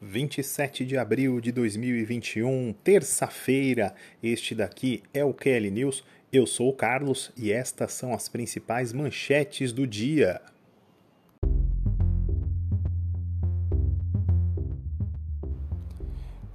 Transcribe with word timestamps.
27 0.00 0.84
de 0.84 0.98
abril 0.98 1.40
de 1.40 1.50
2021, 1.50 2.74
terça-feira. 2.84 3.94
Este 4.22 4.54
daqui 4.54 5.02
é 5.12 5.24
o 5.24 5.32
KL 5.32 5.70
News. 5.70 6.04
Eu 6.32 6.46
sou 6.46 6.68
o 6.68 6.72
Carlos 6.72 7.32
e 7.36 7.50
estas 7.50 7.92
são 7.92 8.12
as 8.12 8.28
principais 8.28 8.92
manchetes 8.92 9.72
do 9.72 9.86
dia. 9.86 10.40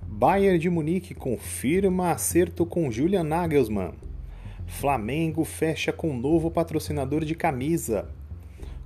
Bayern 0.06 0.60
de 0.60 0.70
Munique 0.70 1.16
confirma 1.16 2.12
acerto 2.12 2.64
com 2.64 2.92
Julian 2.92 3.24
Nagelsmann. 3.24 3.94
Flamengo 4.68 5.44
fecha 5.44 5.92
com 5.92 6.16
novo 6.16 6.52
patrocinador 6.52 7.26
de 7.26 7.34
camisa. 7.34 8.08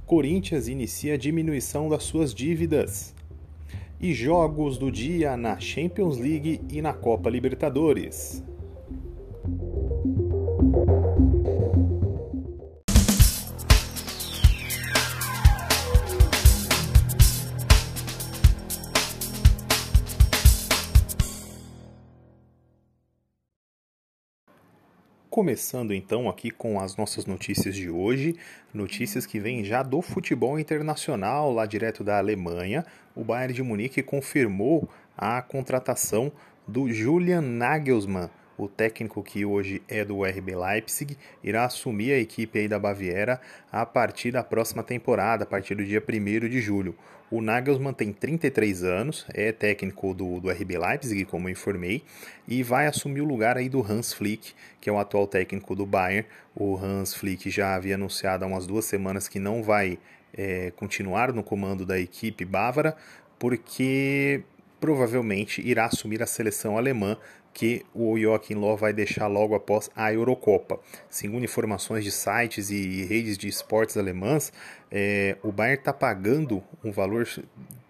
Corinthians 0.05 0.69
inicia 0.69 1.17
diminuição 1.17 1.89
das 1.89 2.03
suas 2.03 2.33
dívidas 2.33 3.14
e 3.99 4.13
jogos 4.13 4.77
do 4.77 4.91
dia 4.91 5.37
na 5.37 5.59
Champions 5.59 6.17
League 6.17 6.61
e 6.69 6.81
na 6.81 6.93
Copa 6.93 7.29
Libertadores. 7.29 8.43
Começando 25.35 25.93
então 25.93 26.29
aqui 26.29 26.49
com 26.49 26.79
as 26.79 26.95
nossas 26.95 27.25
notícias 27.25 27.75
de 27.75 27.89
hoje, 27.89 28.37
notícias 28.73 29.25
que 29.25 29.37
vêm 29.37 29.65
já 29.65 29.83
do 29.83 30.01
futebol 30.01 30.57
internacional, 30.57 31.51
lá 31.51 31.65
direto 31.65 32.05
da 32.05 32.17
Alemanha. 32.17 32.85
O 33.13 33.21
Bayern 33.21 33.53
de 33.53 33.61
Munique 33.61 34.01
confirmou 34.01 34.87
a 35.17 35.41
contratação 35.41 36.31
do 36.65 36.89
Julian 36.89 37.41
Nagelsmann, 37.41 38.29
o 38.57 38.67
técnico 38.67 39.21
que 39.21 39.45
hoje 39.45 39.81
é 39.87 40.03
do 40.05 40.23
RB 40.23 40.55
Leipzig, 40.55 41.17
irá 41.43 41.65
assumir 41.65 42.13
a 42.13 42.19
equipe 42.19 42.59
aí 42.59 42.67
da 42.67 42.79
Baviera 42.79 43.39
a 43.71 43.85
partir 43.85 44.31
da 44.31 44.43
próxima 44.43 44.83
temporada, 44.83 45.43
a 45.43 45.47
partir 45.47 45.75
do 45.75 45.83
dia 45.83 46.01
1 46.01 46.47
de 46.47 46.61
julho. 46.61 46.95
O 47.29 47.41
Nagelsmann 47.41 47.93
tem 47.93 48.13
33 48.13 48.83
anos, 48.83 49.25
é 49.33 49.51
técnico 49.51 50.13
do, 50.13 50.39
do 50.39 50.49
RB 50.49 50.77
Leipzig, 50.77 51.25
como 51.25 51.47
eu 51.47 51.53
informei, 51.53 52.03
e 52.47 52.61
vai 52.61 52.85
assumir 52.85 53.21
o 53.21 53.25
lugar 53.25 53.57
aí 53.57 53.67
do 53.67 53.81
Hans 53.81 54.13
Flick, 54.13 54.53
que 54.79 54.89
é 54.89 54.93
o 54.93 54.99
atual 54.99 55.25
técnico 55.25 55.75
do 55.75 55.85
Bayern. 55.85 56.27
O 56.55 56.77
Hans 56.77 57.15
Flick 57.15 57.49
já 57.49 57.75
havia 57.75 57.95
anunciado 57.95 58.45
há 58.45 58.47
umas 58.47 58.67
duas 58.67 58.85
semanas 58.85 59.27
que 59.27 59.39
não 59.39 59.63
vai 59.63 59.97
é, 60.33 60.71
continuar 60.75 61.33
no 61.33 61.43
comando 61.43 61.85
da 61.85 61.99
equipe 61.99 62.45
bávara, 62.45 62.95
porque 63.39 64.43
provavelmente 64.79 65.67
irá 65.67 65.85
assumir 65.85 66.21
a 66.21 66.27
seleção 66.27 66.77
alemã 66.77 67.17
que 67.55 67.85
o 67.93 68.19
Joachim 68.19 68.55
Löw 68.55 68.75
vai 68.75 68.91
deixar 68.91 69.27
logo 69.27 69.55
após 69.55 69.89
a 69.95 70.11
Eurocopa. 70.11 70.77
Segundo 71.09 71.45
informações 71.45 72.03
de 72.03 72.11
sites 72.11 72.69
e 72.69 73.05
redes 73.05 73.37
de 73.37 73.47
esportes 73.47 73.95
alemãs, 73.95 74.51
é, 74.91 75.37
o 75.41 75.53
Bayern 75.53 75.79
está 75.79 75.93
pagando 75.93 76.61
um 76.83 76.91
valor 76.91 77.25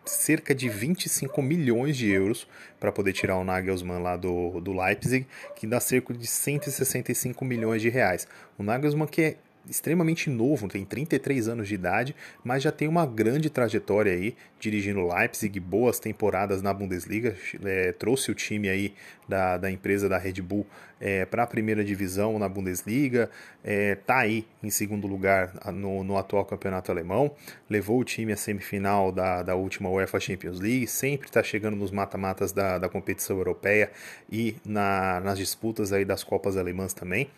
cerca 0.06 0.54
de 0.54 0.70
25 0.70 1.42
milhões 1.42 1.98
de 1.98 2.08
euros 2.08 2.48
para 2.80 2.92
poder 2.92 3.12
tirar 3.12 3.38
o 3.38 3.44
Nagelsmann 3.44 4.04
lá 4.04 4.16
do, 4.16 4.62
do 4.62 4.72
Leipzig, 4.72 5.26
que 5.56 5.66
dá 5.66 5.80
cerca 5.80 6.14
de 6.14 6.28
165 6.28 7.44
milhões 7.44 7.82
de 7.82 7.90
reais. 7.90 8.28
O 8.60 8.64
Nagelsmann 8.64 9.08
que 9.08 9.22
é 9.24 9.38
extremamente 9.70 10.30
novo, 10.30 10.68
tem 10.68 10.86
33 10.86 11.48
anos 11.48 11.68
de 11.68 11.76
idade, 11.76 12.16
mas 12.44 12.64
já 12.64 12.72
tem 12.72 12.88
uma 12.88 13.06
grande 13.06 13.50
trajetória 13.50 14.12
aí, 14.12 14.36
dirigindo 14.60 15.08
Leipzig, 15.08 15.60
boas 15.60 16.00
temporadas 16.00 16.62
na 16.62 16.74
Bundesliga, 16.74 17.36
é, 17.64 17.92
trouxe 17.92 18.32
o 18.32 18.36
time 18.36 18.70
aí 18.70 18.94
da, 19.28 19.58
da 19.58 19.72
empresa 19.72 20.08
da 20.08 20.18
Red 20.18 20.42
Bull 20.42 20.66
é, 21.00 21.26
para 21.26 21.44
a 21.44 21.48
primeira 21.48 21.84
divisão 21.84 22.40
na 22.40 22.48
Bundesliga, 22.48 23.30
está 23.64 24.24
é, 24.24 24.26
aí 24.26 24.48
em 24.64 24.70
segundo 24.70 25.08
lugar 25.08 25.54
no, 25.74 26.04
no 26.04 26.18
atual 26.18 26.46
campeonato 26.46 26.92
alemão, 26.92 27.32
levou 27.70 28.00
o 28.00 28.04
time 28.04 28.32
à 28.32 28.38
semifinal 28.38 29.12
da, 29.12 29.44
da 29.44 29.56
última 29.56 29.90
UEFA 29.90 30.20
Champions 30.20 30.60
League, 30.60 30.88
sempre 30.88 31.28
está 31.28 31.44
chegando 31.44 31.76
nos 31.76 31.92
mata-matas 31.92 32.52
da, 32.52 32.78
da 32.78 32.90
competição 32.90 33.38
europeia 33.38 33.92
e 34.32 34.56
na, 34.66 35.20
nas 35.22 35.38
disputas 35.38 35.92
aí 35.92 36.06
das 36.06 36.24
Copas 36.24 36.58
Alemãs 36.58 36.94
também 36.94 37.30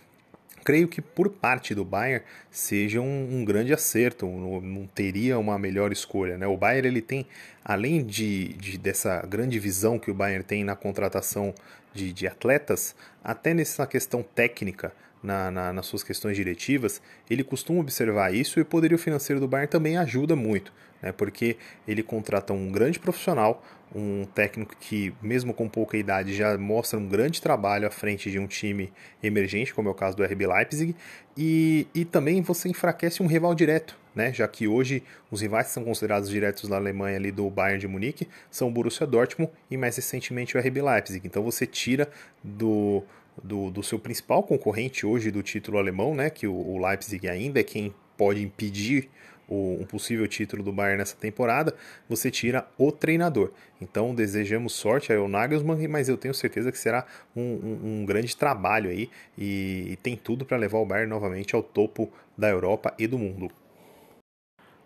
creio 0.67 0.89
que 0.89 1.01
por 1.01 1.29
parte 1.29 1.73
do 1.73 1.85
Bayern 1.85 2.25
seja 2.51 2.99
um, 2.99 3.37
um 3.37 3.45
grande 3.45 3.71
acerto, 3.71 4.27
não, 4.27 4.85
teria 4.85 5.39
uma 5.39 5.57
melhor 5.57 5.93
escolha. 5.93 6.37
Né? 6.37 6.45
O 6.45 6.57
Bayern 6.57 6.89
ele 6.89 7.01
tem, 7.01 7.25
além 7.63 8.05
de, 8.05 8.49
de, 8.49 8.77
dessa 8.77 9.25
grande 9.25 9.57
visão 9.59 9.97
que 9.97 10.11
o 10.11 10.13
Bayern 10.13 10.43
tem 10.43 10.65
na 10.65 10.75
contratação 10.75 11.55
de, 11.93 12.11
de 12.11 12.27
atletas, 12.27 12.97
até 13.23 13.53
nessa 13.53 13.87
questão 13.87 14.21
técnica, 14.21 14.91
na, 15.21 15.51
na, 15.51 15.73
nas 15.73 15.85
suas 15.85 16.03
questões 16.03 16.35
diretivas, 16.35 17.01
ele 17.29 17.43
costuma 17.43 17.79
observar 17.79 18.33
isso 18.33 18.59
e 18.59 18.61
o 18.61 18.65
poderio 18.65 18.97
financeiro 18.97 19.39
do 19.39 19.47
Bayern 19.47 19.69
também 19.69 19.97
ajuda 19.97 20.35
muito, 20.35 20.71
né? 21.01 21.11
porque 21.11 21.57
ele 21.87 22.03
contrata 22.03 22.53
um 22.53 22.71
grande 22.71 22.99
profissional, 22.99 23.63
um 23.95 24.25
técnico 24.25 24.75
que, 24.79 25.13
mesmo 25.21 25.53
com 25.53 25.67
pouca 25.67 25.97
idade, 25.97 26.35
já 26.35 26.57
mostra 26.57 26.99
um 26.99 27.07
grande 27.07 27.41
trabalho 27.41 27.87
à 27.87 27.91
frente 27.91 28.29
de 28.29 28.37
um 28.37 28.45
time 28.45 28.91
emergente, 29.23 29.73
como 29.73 29.87
é 29.87 29.91
o 29.91 29.95
caso 29.95 30.15
do 30.17 30.23
RB 30.23 30.45
Leipzig, 30.45 30.95
e, 31.35 31.87
e 31.95 32.03
também 32.03 32.41
você 32.41 32.67
enfraquece 32.67 33.23
um 33.23 33.27
rival 33.27 33.55
direto, 33.55 33.97
né? 34.13 34.33
já 34.33 34.47
que 34.47 34.67
hoje 34.67 35.03
os 35.31 35.41
rivais 35.41 35.67
que 35.67 35.73
são 35.73 35.83
considerados 35.83 36.29
diretos 36.29 36.69
na 36.69 36.75
Alemanha 36.75 37.17
ali 37.17 37.31
do 37.31 37.49
Bayern 37.49 37.79
de 37.79 37.87
Munique 37.87 38.27
são 38.51 38.67
o 38.67 38.71
Borussia 38.71 39.07
Dortmund 39.07 39.51
e 39.71 39.77
mais 39.77 39.95
recentemente 39.95 40.57
o 40.57 40.59
RB 40.59 40.81
Leipzig. 40.81 41.25
Então 41.25 41.43
você 41.43 41.65
tira 41.65 42.09
do, 42.43 43.03
do, 43.43 43.69
do 43.69 43.83
seu 43.83 43.99
principal 43.99 44.43
concorrente 44.43 45.05
hoje 45.05 45.31
do 45.31 45.43
título 45.43 45.77
alemão, 45.77 46.15
né? 46.15 46.29
que 46.29 46.47
o, 46.47 46.53
o 46.53 46.77
Leipzig 46.85 47.27
ainda 47.27 47.59
é 47.59 47.63
quem 47.63 47.93
pode 48.17 48.41
impedir 48.41 49.09
o, 49.47 49.77
um 49.79 49.85
possível 49.85 50.27
título 50.27 50.61
do 50.61 50.71
Bayern 50.71 50.97
nessa 50.97 51.15
temporada, 51.15 51.73
você 52.09 52.29
tira 52.29 52.67
o 52.77 52.91
treinador. 52.91 53.51
Então 53.79 54.13
desejamos 54.13 54.73
sorte 54.73 55.13
ao 55.13 55.27
Nagelsmann, 55.27 55.87
mas 55.87 56.09
eu 56.09 56.17
tenho 56.17 56.33
certeza 56.33 56.71
que 56.71 56.77
será 56.77 57.05
um, 57.35 57.41
um, 57.41 57.79
um 57.83 58.05
grande 58.05 58.35
trabalho 58.35 58.89
aí 58.89 59.09
e, 59.37 59.87
e 59.91 59.95
tem 59.97 60.15
tudo 60.15 60.45
para 60.45 60.57
levar 60.57 60.79
o 60.79 60.85
Bayern 60.85 61.09
novamente 61.09 61.55
ao 61.55 61.63
topo 61.63 62.11
da 62.37 62.49
Europa 62.49 62.93
e 62.99 63.07
do 63.07 63.17
mundo. 63.17 63.49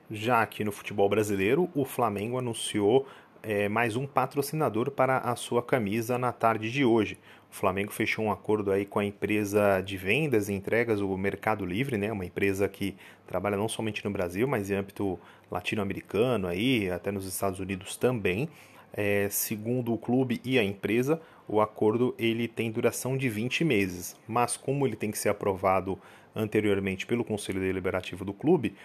Já 0.09 0.41
aqui 0.41 0.63
no 0.63 0.73
futebol 0.73 1.07
brasileiro, 1.07 1.69
o 1.73 1.85
Flamengo 1.85 2.37
anunciou 2.37 3.07
é, 3.43 3.67
mais 3.67 3.95
um 3.95 4.05
patrocinador 4.05 4.91
para 4.91 5.17
a 5.17 5.35
sua 5.35 5.61
camisa 5.61 6.17
na 6.17 6.31
tarde 6.31 6.71
de 6.71 6.85
hoje. 6.85 7.17
O 7.49 7.53
Flamengo 7.55 7.91
fechou 7.91 8.25
um 8.25 8.31
acordo 8.31 8.71
aí 8.71 8.85
com 8.85 8.99
a 8.99 9.05
empresa 9.05 9.81
de 9.81 9.97
vendas 9.97 10.47
e 10.47 10.53
entregas, 10.53 11.01
o 11.01 11.17
Mercado 11.17 11.65
Livre, 11.65 11.97
né? 11.97 12.11
Uma 12.11 12.25
empresa 12.25 12.67
que 12.69 12.95
trabalha 13.27 13.57
não 13.57 13.67
somente 13.67 14.03
no 14.05 14.11
Brasil, 14.11 14.47
mas 14.47 14.69
em 14.69 14.75
âmbito 14.75 15.19
latino-americano 15.49 16.47
aí, 16.47 16.89
até 16.89 17.11
nos 17.11 17.25
Estados 17.25 17.59
Unidos 17.59 17.95
também. 17.97 18.47
É, 18.93 19.27
segundo 19.29 19.93
o 19.93 19.97
clube 19.97 20.41
e 20.43 20.59
a 20.59 20.63
empresa, 20.63 21.21
o 21.47 21.61
acordo 21.61 22.13
ele 22.17 22.47
tem 22.47 22.71
duração 22.71 23.17
de 23.17 23.29
20 23.29 23.63
meses, 23.63 24.15
mas 24.27 24.55
como 24.57 24.85
ele 24.85 24.95
tem 24.95 25.11
que 25.11 25.17
ser 25.17 25.29
aprovado 25.29 25.97
anteriormente 26.35 27.05
pelo 27.05 27.23
Conselho 27.23 27.59
Deliberativo 27.59 28.23
do 28.23 28.33
clube, 28.33 28.75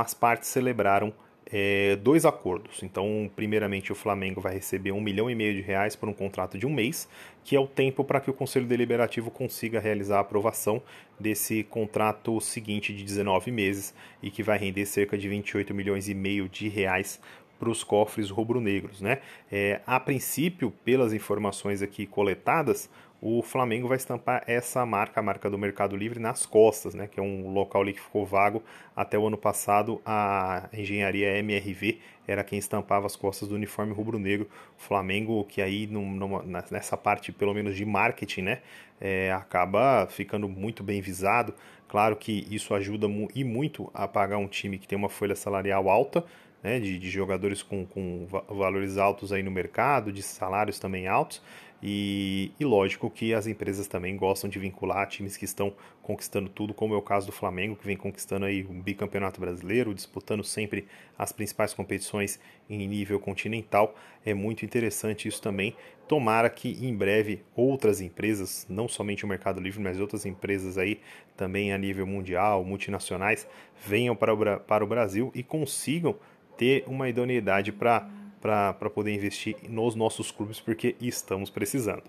as 0.00 0.14
partes 0.14 0.48
celebraram 0.48 1.12
é, 1.50 1.96
dois 1.96 2.24
acordos. 2.24 2.82
Então, 2.82 3.30
primeiramente, 3.34 3.92
o 3.92 3.94
Flamengo 3.94 4.40
vai 4.40 4.54
receber 4.54 4.92
um 4.92 5.00
milhão 5.00 5.30
e 5.30 5.34
meio 5.34 5.54
de 5.54 5.60
reais 5.60 5.94
por 5.94 6.08
um 6.08 6.12
contrato 6.12 6.58
de 6.58 6.66
um 6.66 6.72
mês, 6.72 7.08
que 7.44 7.54
é 7.54 7.60
o 7.60 7.66
tempo 7.66 8.02
para 8.02 8.20
que 8.20 8.28
o 8.30 8.34
Conselho 8.34 8.66
Deliberativo 8.66 9.30
consiga 9.30 9.78
realizar 9.78 10.16
a 10.18 10.20
aprovação 10.20 10.82
desse 11.18 11.62
contrato 11.62 12.40
seguinte 12.40 12.92
de 12.92 13.04
19 13.04 13.50
meses 13.50 13.94
e 14.22 14.30
que 14.30 14.42
vai 14.42 14.58
render 14.58 14.86
cerca 14.86 15.16
de 15.16 15.28
28 15.28 15.72
milhões 15.72 16.08
e 16.08 16.14
meio 16.14 16.48
de 16.48 16.68
reais 16.68 17.20
para 17.58 17.70
os 17.70 17.82
cofres 17.82 18.28
rubro-negros. 18.28 19.00
Né? 19.00 19.20
É, 19.50 19.80
a 19.86 19.98
princípio, 20.00 20.70
pelas 20.84 21.12
informações 21.12 21.80
aqui 21.80 22.06
coletadas, 22.06 22.90
o 23.20 23.42
Flamengo 23.42 23.88
vai 23.88 23.96
estampar 23.96 24.44
essa 24.46 24.84
marca, 24.84 25.20
a 25.20 25.22
marca 25.22 25.48
do 25.48 25.56
Mercado 25.56 25.96
Livre, 25.96 26.20
nas 26.20 26.44
costas, 26.44 26.94
né, 26.94 27.06
que 27.06 27.18
é 27.18 27.22
um 27.22 27.50
local 27.52 27.82
ali 27.82 27.92
que 27.92 28.00
ficou 28.00 28.26
vago 28.26 28.62
até 28.94 29.18
o 29.18 29.26
ano 29.26 29.38
passado. 29.38 30.00
A 30.04 30.68
engenharia 30.72 31.38
MRV 31.38 31.98
era 32.28 32.44
quem 32.44 32.58
estampava 32.58 33.06
as 33.06 33.16
costas 33.16 33.48
do 33.48 33.54
uniforme 33.54 33.94
rubro-negro. 33.94 34.48
O 34.78 34.82
Flamengo, 34.82 35.44
que 35.44 35.62
aí 35.62 35.86
numa, 35.86 36.44
nessa 36.70 36.96
parte, 36.96 37.32
pelo 37.32 37.54
menos 37.54 37.76
de 37.76 37.84
marketing, 37.84 38.42
né, 38.42 38.58
é, 39.00 39.32
acaba 39.32 40.06
ficando 40.10 40.48
muito 40.48 40.82
bem 40.82 41.00
visado. 41.00 41.54
Claro 41.88 42.16
que 42.16 42.46
isso 42.50 42.74
ajuda 42.74 43.06
e 43.34 43.44
muito 43.44 43.90
a 43.94 44.06
pagar 44.06 44.38
um 44.38 44.48
time 44.48 44.78
que 44.78 44.88
tem 44.88 44.98
uma 44.98 45.08
folha 45.08 45.36
salarial 45.36 45.88
alta, 45.88 46.24
né, 46.62 46.80
de, 46.80 46.98
de, 46.98 47.08
jogadores 47.08 47.62
com, 47.62 47.86
com 47.86 48.26
valores 48.48 48.98
altos 48.98 49.32
aí 49.32 49.42
no 49.42 49.50
mercado, 49.50 50.12
de 50.12 50.22
salários 50.22 50.80
também 50.80 51.06
altos, 51.06 51.40
E, 51.82 52.52
e, 52.58 52.64
lógico 52.64 53.10
que 53.10 53.34
as 53.34 53.46
empresas 53.46 53.86
também 53.86 54.16
gostam 54.16 54.48
de 54.48 54.58
vincular 54.58 55.06
times 55.08 55.36
que 55.36 55.44
estão 55.44 55.74
conquistando 56.02 56.48
tudo, 56.48 56.72
como 56.72 56.94
é 56.94 56.96
o 56.96 57.02
caso 57.02 57.26
do 57.26 57.32
Flamengo, 57.32 57.76
que 57.76 57.86
vem 57.86 57.96
conquistando 57.96 58.46
aí 58.46 58.64
um 58.64 58.80
bicampeonato 58.80 59.40
brasileiro, 59.40 59.94
disputando 59.94 60.42
sempre 60.42 60.86
as 61.18 61.32
principais 61.32 61.74
competições 61.74 62.40
em 62.68 62.86
nível 62.88 63.20
continental. 63.20 63.94
É 64.24 64.32
muito 64.32 64.64
interessante 64.64 65.28
isso 65.28 65.42
também. 65.42 65.76
Tomara 66.08 66.48
que 66.48 66.70
em 66.84 66.94
breve 66.94 67.42
outras 67.54 68.00
empresas, 68.00 68.66
não 68.70 68.88
somente 68.88 69.24
o 69.24 69.28
Mercado 69.28 69.60
Livre, 69.60 69.82
mas 69.82 70.00
outras 70.00 70.24
empresas 70.24 70.78
aí 70.78 71.00
também 71.36 71.72
a 71.72 71.78
nível 71.78 72.06
mundial, 72.06 72.64
multinacionais, 72.64 73.46
venham 73.84 74.16
para 74.16 74.32
o, 74.32 74.60
para 74.60 74.84
o 74.84 74.86
Brasil 74.86 75.30
e 75.34 75.42
consigam 75.42 76.16
ter 76.56 76.84
uma 76.86 77.08
idoneidade 77.08 77.70
para 77.70 78.08
para 78.46 78.88
poder 78.90 79.12
investir 79.12 79.56
nos 79.68 79.96
nossos 79.96 80.30
clubes, 80.30 80.60
porque 80.60 80.94
estamos 81.00 81.50
precisando. 81.50 82.04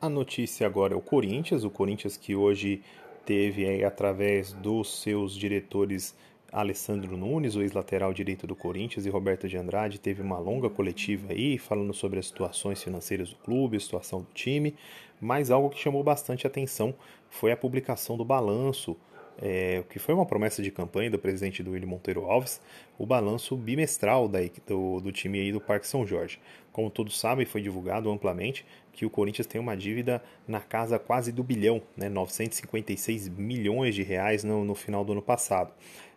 A 0.00 0.08
notícia 0.08 0.66
agora 0.66 0.94
é 0.94 0.96
o 0.96 1.00
Corinthians, 1.00 1.64
o 1.64 1.70
Corinthians 1.70 2.16
que 2.16 2.36
hoje 2.36 2.80
teve 3.26 3.66
aí, 3.66 3.82
através 3.82 4.52
dos 4.52 5.02
seus 5.02 5.34
diretores 5.34 6.14
Alessandro 6.52 7.16
Nunes, 7.16 7.56
o 7.56 7.62
ex-lateral 7.62 8.12
direito 8.12 8.46
do 8.46 8.54
Corinthians, 8.54 9.04
e 9.04 9.10
Roberto 9.10 9.48
de 9.48 9.56
Andrade, 9.56 9.98
teve 9.98 10.22
uma 10.22 10.38
longa 10.38 10.70
coletiva 10.70 11.32
aí, 11.32 11.58
falando 11.58 11.92
sobre 11.92 12.20
as 12.20 12.26
situações 12.26 12.80
financeiras 12.80 13.30
do 13.30 13.36
clube, 13.36 13.76
a 13.76 13.80
situação 13.80 14.20
do 14.20 14.28
time, 14.32 14.76
mas 15.20 15.50
algo 15.50 15.70
que 15.70 15.80
chamou 15.80 16.04
bastante 16.04 16.46
atenção 16.46 16.94
foi 17.28 17.50
a 17.50 17.56
publicação 17.56 18.16
do 18.16 18.24
balanço 18.24 18.96
é, 19.40 19.82
que 19.90 19.98
foi 19.98 20.14
uma 20.14 20.26
promessa 20.26 20.62
de 20.62 20.70
campanha 20.70 21.10
do 21.10 21.18
presidente 21.18 21.62
do 21.62 21.72
William 21.72 21.88
Monteiro 21.88 22.24
Alves, 22.24 22.60
o 22.98 23.04
balanço 23.06 23.56
bimestral 23.56 24.28
da, 24.28 24.38
do, 24.66 25.00
do 25.00 25.12
time 25.12 25.40
aí 25.40 25.52
do 25.52 25.60
Parque 25.60 25.86
São 25.86 26.06
Jorge. 26.06 26.38
Como 26.72 26.90
todos 26.90 27.18
sabem, 27.18 27.46
foi 27.46 27.60
divulgado 27.60 28.10
amplamente 28.10 28.64
que 28.92 29.04
o 29.04 29.10
Corinthians 29.10 29.46
tem 29.46 29.60
uma 29.60 29.76
dívida 29.76 30.22
na 30.46 30.60
casa 30.60 30.98
quase 30.98 31.32
do 31.32 31.42
bilhão, 31.42 31.82
né, 31.96 32.08
956 32.08 33.28
milhões 33.28 33.94
de 33.94 34.02
reais 34.02 34.44
no, 34.44 34.64
no 34.64 34.74
final 34.74 35.04
do 35.04 35.12
ano 35.12 35.22
passado. 35.22 35.72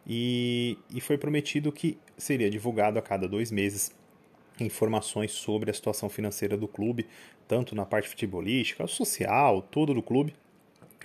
E, 0.06 0.78
e 0.94 1.02
foi 1.02 1.18
prometido 1.18 1.72
que 1.72 1.98
seria 2.18 2.50
divulgado 2.50 2.98
a 2.98 3.02
cada 3.02 3.28
dois 3.28 3.52
meses 3.52 3.92
informações 4.60 5.32
sobre 5.32 5.70
a 5.70 5.74
situação 5.74 6.10
financeira 6.10 6.58
do 6.58 6.68
clube, 6.68 7.08
tanto 7.48 7.76
na 7.76 7.86
parte 7.86 8.10
futebolística, 8.10 8.88
social, 8.88 9.62
todo 9.62 9.94
do 9.94 10.02
clube, 10.02 10.34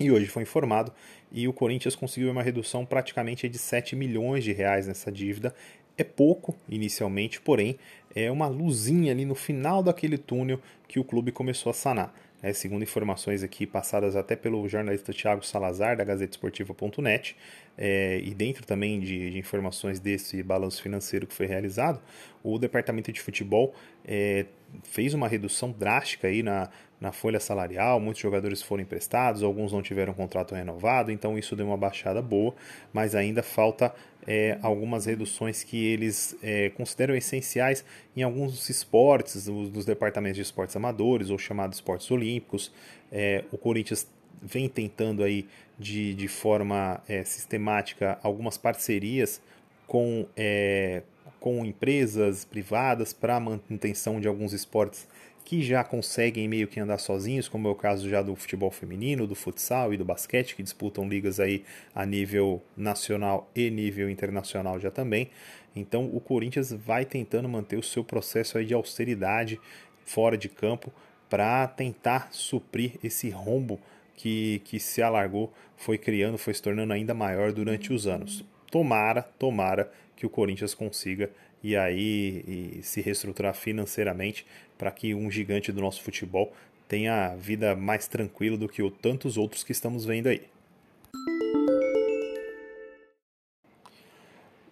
e 0.03 0.11
hoje 0.11 0.27
foi 0.27 0.43
informado 0.43 0.93
e 1.31 1.47
o 1.49 1.53
Corinthians 1.53 1.95
conseguiu 1.95 2.31
uma 2.31 2.43
redução 2.43 2.85
praticamente 2.85 3.49
de 3.49 3.59
7 3.59 3.97
milhões 3.97 4.45
de 4.45 4.53
reais 4.53 4.87
nessa 4.87 5.11
dívida. 5.11 5.55
É 5.97 6.05
pouco 6.05 6.55
inicialmente, 6.69 7.41
porém 7.41 7.79
é 8.15 8.31
uma 8.31 8.47
luzinha 8.49 9.13
ali 9.13 9.25
no 9.25 9.35
final 9.35 9.83
daquele 9.83 10.19
túnel 10.19 10.61
que 10.89 10.99
o 10.99 11.05
clube 11.05 11.33
começou 11.33 11.71
a 11.71 11.75
sanar. 11.75 12.15
É, 12.43 12.53
segundo 12.53 12.83
informações 12.83 13.45
aqui 13.45 13.65
passadas 13.65 14.17
até 14.17 14.35
pelo 14.35 14.69
jornalista 14.69 15.13
Thiago 15.13 15.47
Salazar, 15.47 15.97
da 15.97 16.03
Gazeta 16.03 16.33
Esportiva.net, 16.33 17.37
é, 17.79 18.21
e 18.25 18.35
dentro 18.35 18.67
também 18.67 18.99
de, 18.99 19.31
de, 19.31 19.39
informações 19.39 20.01
desse 20.01 20.43
balanço 20.43 20.83
financeiro 20.83 21.25
que 21.25 21.33
foi 21.33 21.47
realizado, 21.47 22.03
o 22.43 22.59
departamento 22.59 23.13
de 23.13 23.21
futebol 23.21 23.73
é, 24.05 24.47
fez 24.83 25.15
uma 25.15 25.29
redução 25.29 25.71
drástica 25.71 26.29
aí 26.29 26.43
na, 26.43 26.69
na 27.01 27.13
folha 27.13 27.41
salarial, 27.41 27.99
muitos 27.99 28.23
jogadores 28.23 28.63
foram 28.63 28.83
emprestados, 28.83 29.43
alguns 29.43 29.73
não 29.73 29.83
tiveram 29.83 30.15
contrato 30.15 30.55
renovado, 30.55 31.11
então 31.11 31.37
isso 31.39 31.57
deu 31.57 31.67
uma 31.67 31.77
baixada 31.77 32.23
boa, 32.23 32.55
mas 32.93 33.15
ainda 33.15 33.43
falta 33.43 33.95
é, 34.27 34.59
algumas 34.63 35.07
reduções 35.07 35.65
que 35.65 35.85
eles 35.85 36.37
é, 36.43 36.71
consideram 36.71 37.15
essenciais 37.15 37.85
em 38.17 38.23
alguns 38.23 38.69
esportes, 38.69 39.47
dos 39.47 39.85
departamentos 39.85 40.37
de 40.37 40.43
esportes 40.43 40.77
amadores 40.77 41.31
ou 41.31 41.39
chamados 41.39 41.79
esportes 41.79 42.11
olímpicos. 42.11 42.73
É, 43.11 43.45
o 43.51 43.59
Corinthians 43.59 44.07
vem 44.41 44.69
tentando 44.69 45.23
aí 45.23 45.47
de, 45.79 46.15
de 46.15 46.29
forma 46.29 47.03
é, 47.09 47.25
sistemática 47.25 48.19
algumas 48.23 48.57
parcerias 48.57 49.41
com, 49.87 50.27
é, 50.37 51.03
com 51.43 51.65
empresas 51.65 52.45
privadas 52.45 53.13
para 53.13 53.41
manutenção 53.41 54.21
de 54.21 54.29
alguns 54.29 54.53
esportes 54.53 55.09
que 55.45 55.61
já 55.61 55.83
conseguem 55.83 56.47
meio 56.47 56.69
que 56.69 56.79
andar 56.79 56.99
sozinhos, 56.99 57.49
como 57.49 57.67
é 57.67 57.71
o 57.73 57.75
caso 57.75 58.09
já 58.09 58.23
do 58.23 58.37
futebol 58.37 58.71
feminino, 58.71 59.27
do 59.27 59.35
futsal 59.35 59.93
e 59.93 59.97
do 59.97 60.05
basquete, 60.05 60.55
que 60.55 60.63
disputam 60.63 61.09
ligas 61.09 61.41
aí 61.41 61.65
a 61.93 62.07
nível 62.07 62.63
nacional 62.77 63.51
e 63.57 63.69
nível 63.71 64.09
internacional 64.09 64.79
já 64.79 64.89
também. 64.89 65.31
Então 65.75 66.09
o 66.15 66.21
Corinthians 66.21 66.71
vai 66.71 67.05
tentando 67.05 67.49
manter 67.49 67.77
o 67.77 67.83
seu 67.83 68.05
processo 68.05 68.57
aí 68.57 68.65
de 68.65 68.73
austeridade 68.73 69.61
fora 70.05 70.39
de 70.39 70.49
campo 70.49 70.93
para 71.29 71.67
tentar 71.67 72.29
suprir 72.31 73.01
esse 73.03 73.31
rombo 73.31 73.81
que, 74.17 74.63
que 74.65 74.79
se 74.79 75.03
alargou, 75.03 75.53
foi 75.77 75.99
criando, 75.99 76.39
foi 76.39 76.55
se 76.55 76.63
tornando 76.63 76.93
ainda 76.93 77.15
maior 77.15 77.51
durante 77.51 77.93
os 77.93 78.07
anos. 78.07 78.45
Tomara, 78.71 79.23
tomara 79.41 79.91
que 80.23 80.27
o 80.27 80.31
Corinthians 80.31 80.73
consiga 80.73 81.29
e 81.65 81.77
aí 81.77 82.45
e 82.79 82.83
se 82.85 83.01
reestruturar 83.01 83.55
financeiramente 83.55 84.47
para 84.79 84.93
que 84.93 85.13
um 85.13 85.29
gigante 85.29 85.73
do 85.73 85.81
nosso 85.81 86.01
futebol 86.01 86.53
tenha 86.87 87.35
vida 87.35 87.75
mais 87.75 88.07
tranquila 88.07 88.57
do 88.57 88.69
que 88.69 88.85
o 88.85 88.89
tantos 88.89 89.37
outros 89.37 89.65
que 89.65 89.73
estamos 89.73 90.05
vendo 90.05 90.29
aí. 90.29 90.43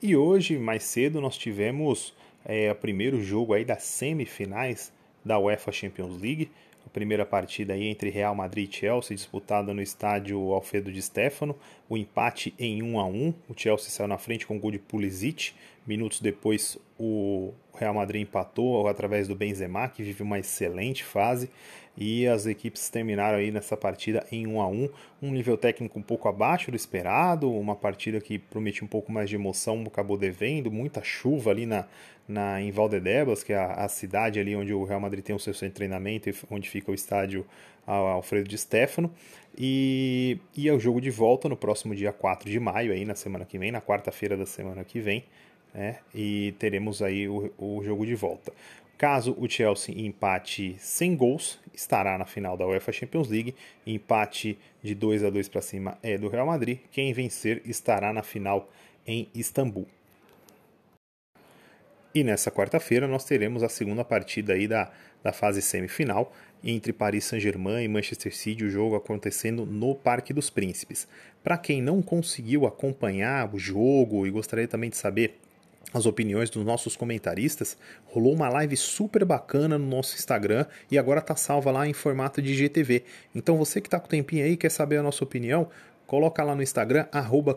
E 0.00 0.14
hoje, 0.14 0.56
mais 0.56 0.84
cedo, 0.84 1.20
nós 1.20 1.36
tivemos 1.36 2.14
é, 2.44 2.70
o 2.70 2.76
primeiro 2.76 3.20
jogo 3.20 3.52
aí 3.52 3.64
das 3.64 3.82
semifinais 3.82 4.92
da 5.24 5.36
UEFA 5.36 5.72
Champions 5.72 6.20
League. 6.20 6.48
Primeira 6.92 7.24
partida 7.24 7.72
aí 7.74 7.86
entre 7.86 8.10
Real 8.10 8.34
Madrid 8.34 8.68
e 8.68 8.76
Chelsea, 8.76 9.16
disputada 9.16 9.72
no 9.72 9.80
estádio 9.80 10.52
Alfredo 10.52 10.90
de 10.90 11.00
Stefano. 11.00 11.56
O 11.88 11.96
empate 11.96 12.52
em 12.58 12.82
1 12.82 12.98
a 12.98 13.06
1 13.06 13.34
O 13.48 13.54
Chelsea 13.56 13.90
saiu 13.90 14.08
na 14.08 14.18
frente 14.18 14.46
com 14.46 14.56
o 14.56 14.58
gol 14.58 14.72
de 14.72 14.78
Pulisic. 14.78 15.52
Minutos 15.86 16.20
depois, 16.20 16.78
o 16.98 17.52
Real 17.80 17.94
Madrid 17.94 18.22
empatou 18.22 18.86
através 18.86 19.26
do 19.26 19.34
Benzema, 19.34 19.88
que 19.88 20.02
vive 20.02 20.22
uma 20.22 20.38
excelente 20.38 21.02
fase. 21.02 21.50
E 21.96 22.26
as 22.26 22.46
equipes 22.46 22.88
terminaram 22.88 23.38
aí 23.38 23.50
nessa 23.50 23.76
partida 23.76 24.24
em 24.30 24.46
1 24.46 24.60
a 24.60 24.68
1 24.68 24.88
Um 25.22 25.32
nível 25.32 25.56
técnico 25.56 25.98
um 25.98 26.02
pouco 26.02 26.28
abaixo 26.28 26.70
do 26.70 26.76
esperado. 26.76 27.50
Uma 27.50 27.74
partida 27.74 28.20
que 28.20 28.38
prometia 28.38 28.84
um 28.84 28.88
pouco 28.88 29.10
mais 29.10 29.28
de 29.28 29.34
emoção, 29.34 29.82
acabou 29.86 30.16
devendo. 30.16 30.70
Muita 30.70 31.02
chuva 31.02 31.50
ali 31.50 31.66
na, 31.66 31.84
na, 32.28 32.62
em 32.62 32.70
Valdedebas, 32.70 33.42
que 33.42 33.52
é 33.52 33.56
a, 33.56 33.72
a, 33.72 33.88
cidade 33.88 34.38
ali 34.38 34.54
onde 34.54 34.72
o 34.72 34.84
Real 34.84 35.00
Madrid 35.00 35.24
tem 35.24 35.34
o 35.34 35.38
seu 35.38 35.52
centro 35.52 35.68
de 35.68 35.74
treinamento 35.74 36.30
e 36.30 36.34
onde 36.50 36.68
fica 36.70 36.90
o 36.90 36.94
estádio 36.94 37.44
Alfredo 37.86 38.48
de 38.48 38.56
Stefano. 38.56 39.12
E, 39.58 40.38
e 40.56 40.68
é 40.68 40.72
o 40.72 40.78
jogo 40.78 41.00
de 41.00 41.10
volta 41.10 41.48
no 41.48 41.56
próximo 41.56 41.94
dia 41.94 42.12
4 42.12 42.48
de 42.48 42.60
maio, 42.60 42.92
aí 42.92 43.04
na 43.04 43.14
semana 43.14 43.44
que 43.44 43.58
vem, 43.58 43.72
na 43.72 43.80
quarta-feira 43.80 44.36
da 44.36 44.46
semana 44.46 44.84
que 44.84 45.00
vem. 45.00 45.24
Né? 45.74 45.98
E 46.14 46.54
teremos 46.58 47.02
aí 47.02 47.28
o, 47.28 47.52
o 47.58 47.82
jogo 47.82 48.04
de 48.04 48.14
volta. 48.14 48.52
Caso 48.98 49.34
o 49.38 49.48
Chelsea 49.48 49.98
empate 49.98 50.76
sem 50.78 51.16
gols, 51.16 51.58
estará 51.72 52.18
na 52.18 52.26
final 52.26 52.54
da 52.54 52.66
UEFA 52.66 52.92
Champions 52.92 53.28
League. 53.28 53.54
Empate 53.86 54.58
de 54.82 54.94
2 54.94 55.24
a 55.24 55.30
2 55.30 55.48
para 55.48 55.62
cima 55.62 55.96
é 56.02 56.18
do 56.18 56.28
Real 56.28 56.46
Madrid. 56.46 56.80
Quem 56.92 57.12
vencer 57.12 57.62
estará 57.64 58.12
na 58.12 58.22
final 58.22 58.70
em 59.06 59.26
Istambul. 59.34 59.86
E 62.14 62.24
nessa 62.24 62.50
quarta-feira 62.50 63.06
nós 63.06 63.24
teremos 63.24 63.62
a 63.62 63.68
segunda 63.68 64.04
partida 64.04 64.52
aí 64.52 64.68
da, 64.68 64.90
da 65.22 65.32
fase 65.32 65.62
semifinal 65.62 66.32
entre 66.62 66.92
Paris 66.92 67.24
Saint-Germain 67.24 67.82
e 67.82 67.88
Manchester 67.88 68.36
City, 68.36 68.64
o 68.64 68.70
jogo 68.70 68.96
acontecendo 68.96 69.64
no 69.64 69.94
Parque 69.94 70.34
dos 70.34 70.50
Príncipes. 70.50 71.08
Para 71.42 71.56
quem 71.56 71.80
não 71.80 72.02
conseguiu 72.02 72.66
acompanhar 72.66 73.54
o 73.54 73.58
jogo 73.58 74.26
e 74.26 74.30
gostaria 74.30 74.68
também 74.68 74.90
de 74.90 74.96
saber 74.96 75.38
as 75.92 76.06
opiniões 76.06 76.50
dos 76.50 76.64
nossos 76.64 76.96
comentaristas, 76.96 77.76
rolou 78.04 78.32
uma 78.32 78.48
live 78.48 78.76
super 78.76 79.24
bacana 79.24 79.78
no 79.78 79.86
nosso 79.86 80.14
Instagram 80.14 80.66
e 80.90 80.98
agora 80.98 81.20
tá 81.20 81.36
salva 81.36 81.70
lá 81.70 81.86
em 81.86 81.92
formato 81.92 82.40
de 82.40 82.54
GTV. 82.54 83.04
Então 83.34 83.56
você 83.56 83.80
que 83.80 83.90
tá 83.90 83.98
com 83.98 84.08
tempinho 84.08 84.44
aí 84.44 84.56
quer 84.56 84.70
saber 84.70 84.98
a 84.98 85.02
nossa 85.02 85.24
opinião, 85.24 85.68
coloca 86.06 86.42
lá 86.42 86.54
no 86.54 86.62
Instagram, 86.62 87.06
arroba. 87.12 87.54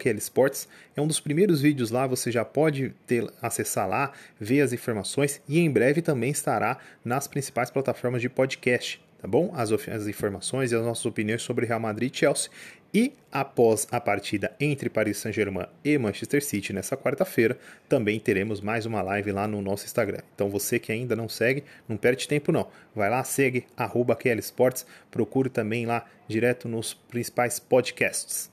É 0.95 1.01
um 1.01 1.07
dos 1.07 1.19
primeiros 1.19 1.61
vídeos 1.61 1.91
lá, 1.91 2.05
você 2.05 2.31
já 2.31 2.45
pode 2.45 2.93
ter, 3.07 3.27
acessar 3.41 3.87
lá, 3.87 4.11
ver 4.39 4.61
as 4.61 4.73
informações 4.73 5.41
e 5.47 5.59
em 5.59 5.71
breve 5.71 6.01
também 6.01 6.31
estará 6.31 6.77
nas 7.03 7.27
principais 7.27 7.71
plataformas 7.71 8.21
de 8.21 8.29
podcast 8.29 9.01
tá 9.23 9.27
bom? 9.29 9.53
As, 9.55 9.71
as, 9.71 10.05
informações 10.05 10.73
e 10.73 10.75
as 10.75 10.83
nossas 10.83 11.05
opiniões 11.05 11.41
sobre 11.41 11.65
Real 11.65 11.79
Madrid 11.79 12.13
e 12.13 12.17
Chelsea. 12.17 12.51
E 12.93 13.11
após 13.31 13.87
a 13.91 13.99
partida 13.99 14.55
entre 14.59 14.87
Paris 14.87 15.17
Saint-Germain 15.17 15.65
e 15.83 15.97
Manchester 15.97 16.45
City 16.45 16.71
nessa 16.71 16.95
quarta-feira, 16.95 17.57
também 17.89 18.19
teremos 18.19 18.61
mais 18.61 18.85
uma 18.85 19.01
live 19.01 19.31
lá 19.31 19.47
no 19.47 19.63
nosso 19.63 19.85
Instagram. 19.85 20.19
Então 20.35 20.47
você 20.47 20.77
que 20.77 20.91
ainda 20.91 21.15
não 21.15 21.27
segue, 21.27 21.63
não 21.89 21.97
perde 21.97 22.27
tempo 22.27 22.51
não. 22.51 22.67
Vai 22.93 23.09
lá, 23.09 23.23
segue, 23.23 23.65
arroba 23.75 24.15
Sports, 24.37 24.85
procure 25.09 25.49
também 25.49 25.87
lá 25.87 26.05
direto 26.27 26.67
nos 26.69 26.93
principais 26.93 27.59
podcasts. 27.59 28.51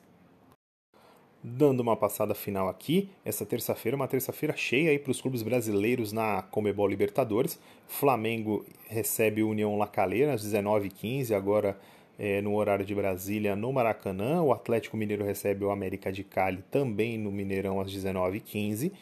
Dando 1.43 1.81
uma 1.81 1.97
passada 1.97 2.35
final 2.35 2.69
aqui, 2.69 3.11
essa 3.25 3.45
terça-feira, 3.45 3.97
uma 3.97 4.09
terça-feira 4.09 4.57
cheia 4.57 4.99
para 4.99 5.11
os 5.11 5.21
clubes 5.21 5.43
brasileiros 5.43 6.13
na 6.13 6.43
Comebol 6.43 6.87
Libertadores. 6.87 7.59
Flamengo 7.87 8.65
recebe 8.89 9.43
o 9.43 9.51
União 9.51 9.77
La 9.77 9.87
Calera 9.87 10.33
às 10.33 10.45
19h15, 10.45 11.35
agora 11.35 11.79
é, 12.23 12.43
no 12.43 12.55
horário 12.55 12.85
de 12.85 12.95
Brasília, 12.95 13.57
no 13.57 13.73
Maracanã. 13.73 14.43
O 14.43 14.53
Atlético 14.53 14.95
Mineiro 14.95 15.25
recebe 15.25 15.65
o 15.65 15.71
América 15.71 16.13
de 16.13 16.23
Cali 16.23 16.63
também 16.71 17.17
no 17.17 17.33
Mineirão 17.33 17.81
às 17.81 17.91
19h15. 17.91 18.93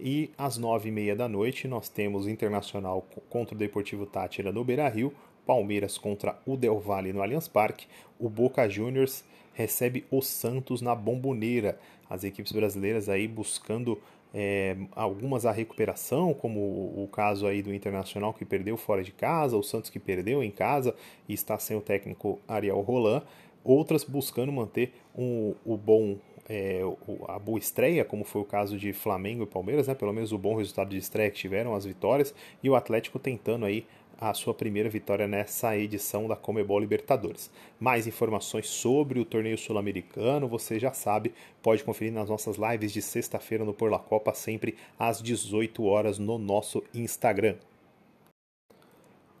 E 0.00 0.32
às 0.36 0.58
9h30 0.58 1.14
da 1.14 1.28
noite 1.28 1.68
nós 1.68 1.88
temos 1.88 2.26
Internacional 2.26 3.06
contra 3.30 3.54
o 3.54 3.58
Deportivo 3.58 4.04
Tátira 4.06 4.50
no 4.50 4.64
Beira 4.64 4.88
Rio, 4.88 5.12
Palmeiras 5.46 5.96
contra 5.96 6.36
o 6.44 6.56
Del 6.56 6.80
Valle 6.80 7.12
no 7.12 7.22
Allianz 7.22 7.46
Parque, 7.46 7.86
o 8.18 8.28
Boca 8.28 8.68
Juniors 8.68 9.22
recebe 9.52 10.04
o 10.10 10.20
Santos 10.20 10.82
na 10.82 10.96
Bomboneira. 10.96 11.78
As 12.10 12.24
equipes 12.24 12.50
brasileiras 12.50 13.08
aí 13.08 13.28
buscando 13.28 14.00
é, 14.34 14.76
algumas 14.96 15.46
a 15.46 15.52
recuperação, 15.52 16.34
como 16.34 16.58
o, 16.58 17.08
caso 17.10 17.46
aí 17.46 17.62
do 17.62 17.72
Internacional 17.72 18.34
que 18.34 18.44
perdeu 18.44 18.76
fora 18.76 19.04
de 19.04 19.12
casa, 19.12 19.56
o 19.56 19.62
Santos 19.62 19.90
que 19.90 20.00
perdeu 20.00 20.42
em 20.42 20.50
casa 20.50 20.92
e 21.28 21.34
está 21.34 21.56
sem 21.56 21.76
o 21.76 21.80
técnico 21.80 22.40
Ariel 22.48 22.80
Roland, 22.80 23.22
outras 23.62 24.02
buscando 24.02 24.50
manter 24.50 24.92
um, 25.16 25.54
o 25.64 25.76
bom 25.76 26.18
é, 26.48 26.80
a 27.28 27.38
boa 27.38 27.58
estreia, 27.58 28.04
como 28.04 28.24
foi 28.24 28.42
o 28.42 28.44
caso 28.44 28.76
de 28.76 28.92
Flamengo 28.92 29.44
e 29.44 29.46
Palmeiras, 29.46 29.86
né? 29.88 29.94
pelo 29.94 30.12
menos 30.12 30.32
o 30.32 30.36
bom 30.36 30.56
resultado 30.56 30.90
de 30.90 30.98
estreia 30.98 31.30
que 31.30 31.38
tiveram, 31.38 31.74
as 31.74 31.84
vitórias, 31.84 32.34
e 32.62 32.68
o 32.68 32.74
Atlético 32.74 33.18
tentando 33.18 33.64
aí 33.64 33.86
a 34.20 34.32
sua 34.34 34.54
primeira 34.54 34.88
vitória 34.88 35.26
nessa 35.26 35.76
edição 35.76 36.28
da 36.28 36.36
Comebol 36.36 36.78
Libertadores. 36.78 37.50
Mais 37.78 38.06
informações 38.06 38.68
sobre 38.68 39.18
o 39.18 39.24
torneio 39.24 39.58
sul-americano, 39.58 40.48
você 40.48 40.78
já 40.78 40.92
sabe, 40.92 41.32
pode 41.62 41.84
conferir 41.84 42.12
nas 42.12 42.28
nossas 42.28 42.56
lives 42.56 42.92
de 42.92 43.02
sexta-feira 43.02 43.64
no 43.64 43.74
Por 43.74 43.90
La 43.90 43.98
Copa, 43.98 44.32
sempre 44.34 44.76
às 44.98 45.20
18 45.20 45.84
horas 45.84 46.18
no 46.18 46.38
nosso 46.38 46.82
Instagram. 46.94 47.56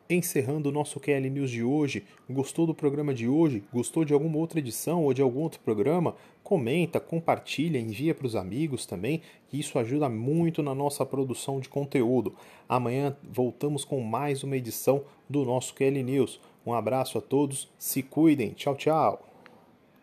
Encerrando 0.08 0.68
o 0.68 0.72
nosso 0.72 1.00
QL 1.00 1.30
News 1.30 1.50
de 1.50 1.62
hoje, 1.62 2.04
gostou 2.28 2.66
do 2.66 2.74
programa 2.74 3.14
de 3.14 3.26
hoje? 3.26 3.64
Gostou 3.72 4.04
de 4.04 4.12
alguma 4.12 4.36
outra 4.36 4.58
edição 4.58 5.02
ou 5.02 5.14
de 5.14 5.22
algum 5.22 5.40
outro 5.40 5.60
programa? 5.60 6.14
Comenta, 6.42 7.00
compartilha, 7.00 7.78
envia 7.78 8.14
para 8.14 8.26
os 8.26 8.36
amigos 8.36 8.84
também, 8.84 9.22
que 9.48 9.58
isso 9.58 9.78
ajuda 9.78 10.06
muito 10.10 10.62
na 10.62 10.74
nossa 10.74 11.06
produção 11.06 11.58
de 11.58 11.70
conteúdo. 11.70 12.34
Amanhã 12.68 13.16
voltamos 13.22 13.82
com 13.82 13.98
mais 14.02 14.44
uma 14.44 14.58
edição 14.58 15.04
do 15.26 15.42
nosso 15.42 15.74
QL 15.74 16.02
News. 16.02 16.38
Um 16.66 16.74
abraço 16.74 17.16
a 17.16 17.22
todos, 17.22 17.70
se 17.78 18.02
cuidem, 18.02 18.50
tchau, 18.50 18.76
tchau! 18.76 19.33